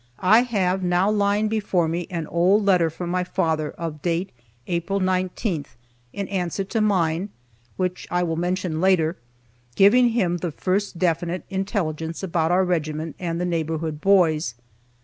I 0.17 0.41
have 0.41 0.81
now 0.81 1.11
lying 1.11 1.47
before 1.47 1.87
me 1.87 2.07
an 2.09 2.25
old 2.25 2.65
letter 2.65 2.89
from 2.89 3.11
my 3.11 3.23
father 3.23 3.69
of 3.69 4.01
date 4.01 4.31
April 4.65 4.99
19th, 4.99 5.75
in 6.11 6.27
answer 6.29 6.63
to 6.63 6.81
mine 6.81 7.29
(which 7.77 8.07
I 8.09 8.23
will 8.23 8.35
mention 8.35 8.81
later) 8.81 9.17
giving 9.75 10.09
him 10.09 10.37
the 10.37 10.49
first 10.49 10.97
definite 10.97 11.45
intelligence 11.51 12.23
about 12.23 12.49
our 12.51 12.65
regiment 12.65 13.15
and 13.19 13.39
the 13.39 13.45
neighborhood 13.45 14.01
boys. 14.01 14.55